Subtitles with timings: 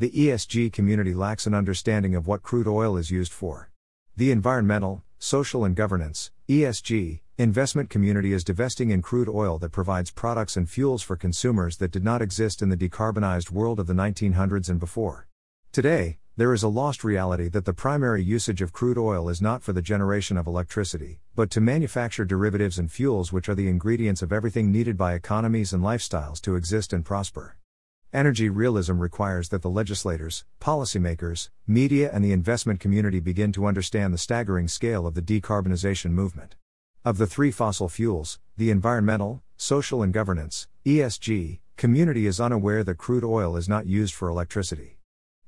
[0.00, 3.70] the ESG community lacks an understanding of what crude oil is used for.
[4.16, 10.10] The environmental, social, and governance ESG investment community is divesting in crude oil that provides
[10.10, 13.92] products and fuels for consumers that did not exist in the decarbonized world of the
[13.92, 15.28] 1900s and before.
[15.70, 19.62] Today, there is a lost reality that the primary usage of crude oil is not
[19.62, 24.22] for the generation of electricity, but to manufacture derivatives and fuels which are the ingredients
[24.22, 27.58] of everything needed by economies and lifestyles to exist and prosper.
[28.12, 34.12] Energy realism requires that the legislators, policymakers, media, and the investment community begin to understand
[34.12, 36.56] the staggering scale of the decarbonization movement.
[37.04, 42.98] Of the three fossil fuels, the environmental, social, and governance ESG community is unaware that
[42.98, 44.98] crude oil is not used for electricity.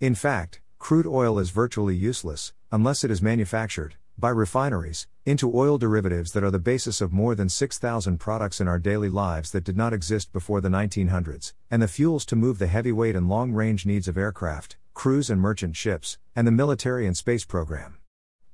[0.00, 5.78] In fact, crude oil is virtually useless, unless it is manufactured, by refineries, into oil
[5.78, 9.62] derivatives that are the basis of more than 6,000 products in our daily lives that
[9.62, 13.52] did not exist before the 1900s, and the fuels to move the heavyweight and long
[13.52, 17.98] range needs of aircraft, cruise and merchant ships, and the military and space program.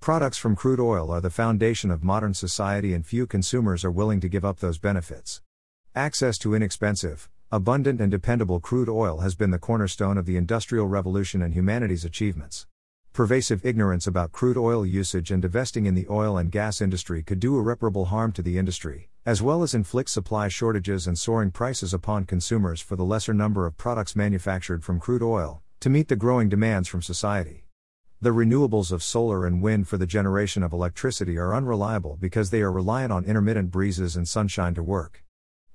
[0.00, 4.18] Products from crude oil are the foundation of modern society, and few consumers are willing
[4.18, 5.42] to give up those benefits.
[5.94, 10.88] Access to inexpensive, abundant, and dependable crude oil has been the cornerstone of the Industrial
[10.88, 12.66] Revolution and humanity's achievements.
[13.12, 17.40] Pervasive ignorance about crude oil usage and divesting in the oil and gas industry could
[17.40, 21.92] do irreparable harm to the industry, as well as inflict supply shortages and soaring prices
[21.92, 26.16] upon consumers for the lesser number of products manufactured from crude oil, to meet the
[26.16, 27.66] growing demands from society.
[28.22, 32.62] The renewables of solar and wind for the generation of electricity are unreliable because they
[32.62, 35.22] are reliant on intermittent breezes and sunshine to work.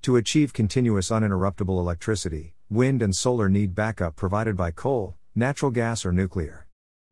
[0.02, 6.04] To achieve continuous uninterruptible electricity, wind and solar need backup provided by coal, natural gas,
[6.04, 6.67] or nuclear.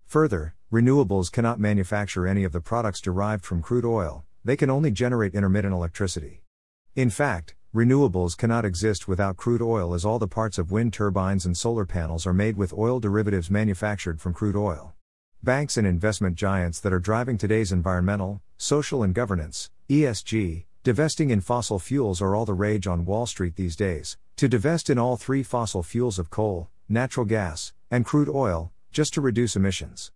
[0.06, 4.92] Further, renewables cannot manufacture any of the products derived from crude oil, they can only
[4.92, 6.42] generate intermittent electricity.
[6.94, 11.44] In fact, renewables cannot exist without crude oil as all the parts of wind turbines
[11.44, 14.94] and solar panels are made with oil derivatives manufactured from crude oil.
[15.42, 21.40] Banks and investment giants that are driving today's environmental, social, and governance ESG divesting in
[21.40, 24.16] fossil fuels are all the rage on Wall Street these days.
[24.36, 29.12] To divest in all three fossil fuels of coal, natural gas, and crude oil, just
[29.12, 30.10] to reduce emissions.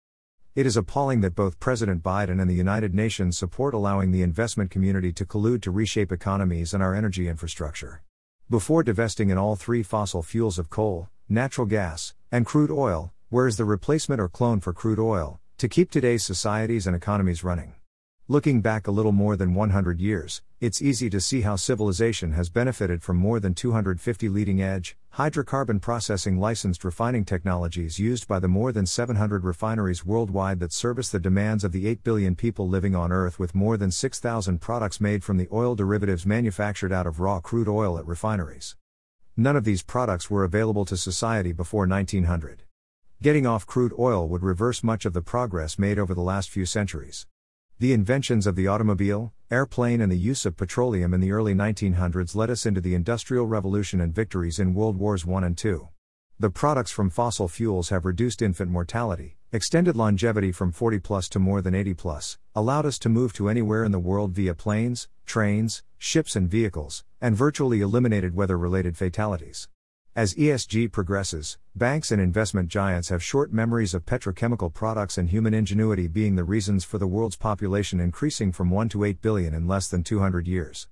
[0.54, 4.70] It is appalling that both President Biden and the United Nations support allowing the investment
[4.70, 8.00] community to collude to reshape economies and our energy infrastructure.
[8.48, 13.46] Before divesting in all three fossil fuels of coal, natural gas, and crude oil, where
[13.46, 17.74] is the replacement or clone for crude oil, to keep today's societies and economies running?
[18.30, 22.48] Looking back a little more than 100 years, it's easy to see how civilization has
[22.48, 28.46] benefited from more than 250 leading edge, hydrocarbon processing licensed refining technologies used by the
[28.46, 32.94] more than 700 refineries worldwide that service the demands of the 8 billion people living
[32.94, 37.19] on Earth, with more than 6,000 products made from the oil derivatives manufactured out of
[37.19, 38.76] raw crude oil at refineries.
[39.36, 42.62] None of these products were available to society before 1900.
[43.20, 46.64] Getting off crude oil would reverse much of the progress made over the last few
[46.64, 47.26] centuries.
[47.80, 52.34] The inventions of the automobile, airplane, and the use of petroleum in the early 1900s
[52.34, 55.88] led us into the Industrial Revolution and victories in World Wars I and II.
[56.38, 61.38] The products from fossil fuels have reduced infant mortality, extended longevity from 40 plus to
[61.38, 65.08] more than 80 plus, allowed us to move to anywhere in the world via planes,
[65.24, 69.69] trains, ships, and vehicles, and virtually eliminated weather related fatalities.
[70.16, 75.54] As ESG progresses, banks and investment giants have short memories of petrochemical products and human
[75.54, 79.69] ingenuity being the reasons for the world's population increasing from 1 to 8 billion in
[79.69, 80.88] less than 200 years.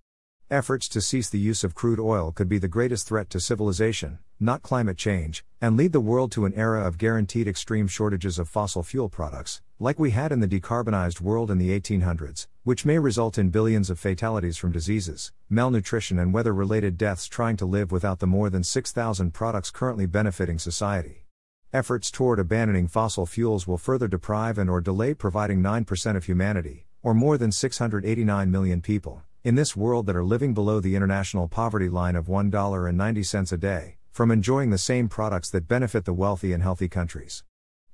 [0.50, 4.18] Efforts to cease the use of crude oil could be the greatest threat to civilization,
[4.40, 8.48] not climate change, and lead the world to an era of guaranteed extreme shortages of
[8.48, 12.98] fossil fuel products, like we had in the decarbonized world in the 1800s, which may
[12.98, 17.92] result in billions of fatalities from diseases, malnutrition, and weather related deaths trying to live
[17.92, 21.26] without the more than 6,000 products currently benefiting society.
[21.74, 26.86] Efforts toward abandoning fossil fuels will further deprive and or delay providing 9% of humanity,
[27.02, 31.48] or more than 689 million people, in this world that are living below the international
[31.48, 36.52] poverty line of $1.90 a day, from enjoying the same products that benefit the wealthy
[36.52, 37.44] and healthy countries.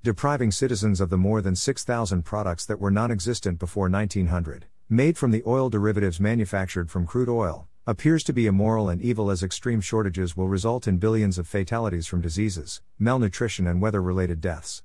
[0.02, 5.16] Depriving citizens of the more than 6,000 products that were non existent before 1900, made
[5.16, 9.44] from the oil derivatives manufactured from crude oil, appears to be immoral and evil as
[9.44, 14.82] extreme shortages will result in billions of fatalities from diseases, malnutrition, and weather related deaths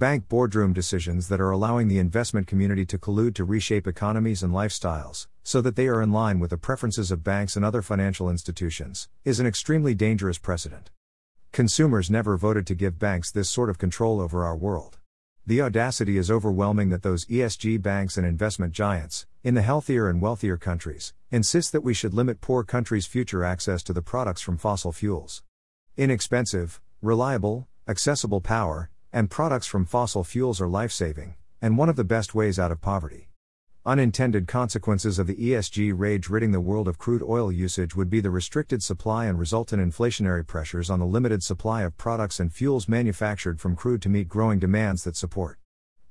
[0.00, 4.50] bank boardroom decisions that are allowing the investment community to collude to reshape economies and
[4.50, 8.30] lifestyles, so that they are in line with the preferences of banks and other financial
[8.30, 10.88] institutions, is an extremely dangerous precedent.
[11.52, 14.96] Consumers never voted to give banks this sort of control over our world.
[15.46, 20.22] The audacity is overwhelming that those ESG banks and investment giants, in the healthier and
[20.22, 24.56] wealthier countries, insist that we should limit poor countries' future access to the products from
[24.56, 25.42] fossil fuels.
[25.98, 31.96] Inexpensive, reliable, accessible power, and products from fossil fuels are life saving, and one of
[31.96, 33.28] the best ways out of poverty.
[33.84, 38.20] Unintended consequences of the ESG rage ridding the world of crude oil usage would be
[38.20, 42.88] the restricted supply and resultant inflationary pressures on the limited supply of products and fuels
[42.88, 45.58] manufactured from crude to meet growing demands that support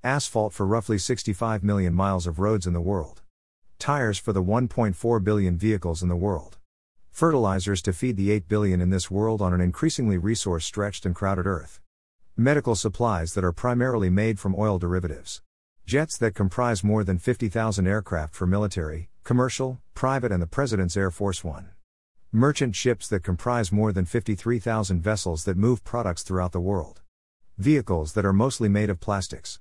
[0.03, 3.21] asphalt for roughly 65 million miles of roads in the world,
[3.79, 6.57] tires for the 1.4 billion vehicles in the world,
[7.11, 11.13] fertilizers to feed the 8 billion in this world on an increasingly resource stretched and
[11.13, 11.81] crowded earth,
[12.39, 15.41] medical supplies that are primarily made from oil derivatives
[15.89, 21.09] Jets that comprise more than 50,000 aircraft for military, commercial, private, and the President's Air
[21.09, 21.71] Force One.
[22.31, 27.01] Merchant ships that comprise more than 53,000 vessels that move products throughout the world.
[27.57, 29.59] Vehicles that are mostly made of plastics.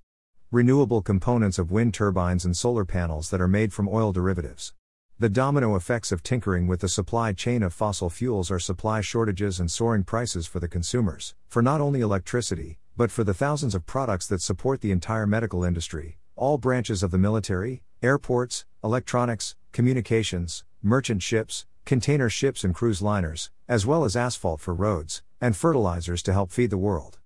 [0.50, 4.74] Renewable components of wind turbines and solar panels that are made from oil derivatives.
[5.20, 9.58] The domino effects of tinkering with the supply chain of fossil fuels are supply shortages
[9.58, 13.84] and soaring prices for the consumers, for not only electricity, but for the thousands of
[13.84, 20.62] products that support the entire medical industry, all branches of the military, airports, electronics, communications,
[20.84, 26.22] merchant ships, container ships, and cruise liners, as well as asphalt for roads, and fertilizers
[26.22, 27.18] to help feed the world.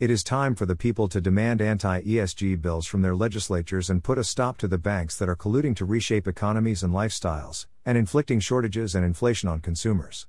[0.00, 4.02] It is time for the people to demand anti ESG bills from their legislatures and
[4.02, 7.98] put a stop to the banks that are colluding to reshape economies and lifestyles, and
[7.98, 10.26] inflicting shortages and inflation on consumers.